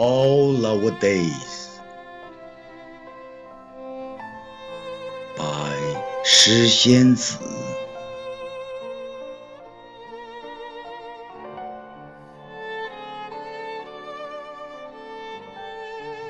[0.00, 1.80] all our days
[5.36, 5.72] by
[6.24, 7.38] 诗仙子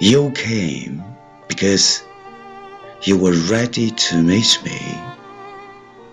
[0.00, 1.02] You came
[1.48, 2.02] because
[3.04, 4.80] you were ready to meet me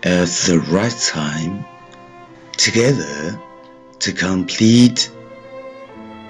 [0.04, 1.66] at the right time,
[2.58, 3.40] together
[4.00, 5.12] to complete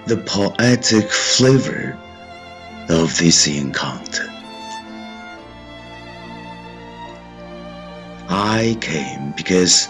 [0.06, 1.98] the poetic flavor
[2.88, 4.27] of this encounter.
[8.28, 9.88] I came because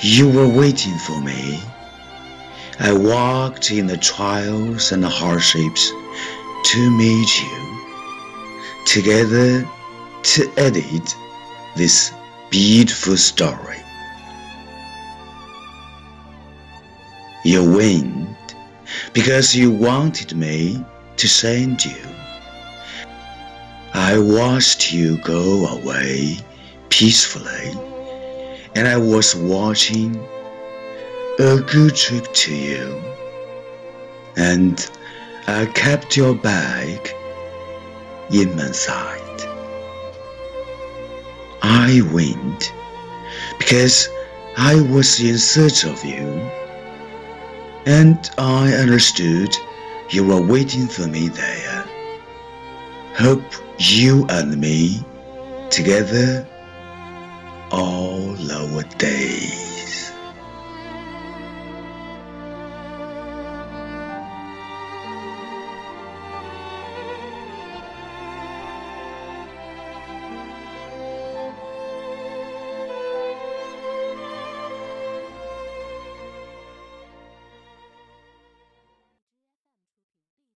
[0.00, 1.60] you were waiting for me.
[2.80, 5.90] I walked in the trials and the hardships
[6.64, 9.68] to meet you, together
[10.22, 11.14] to edit
[11.76, 12.12] this
[12.50, 13.76] beautiful story.
[17.44, 18.21] You went
[19.12, 20.84] because you wanted me
[21.16, 22.02] to send you.
[23.94, 26.38] I watched you go away
[26.88, 27.72] peacefully,
[28.74, 30.16] and I was watching
[31.38, 33.02] a good trip to you.
[34.36, 34.90] And
[35.46, 37.14] I kept your bag
[38.32, 39.18] in my side.
[41.62, 42.72] I went
[43.58, 44.08] because
[44.56, 46.26] I was in search of you,
[47.86, 49.54] and I understood
[50.10, 51.84] you were waiting for me there.
[53.16, 53.42] Hope
[53.78, 55.04] you and me
[55.70, 56.46] together
[57.70, 59.71] all our days.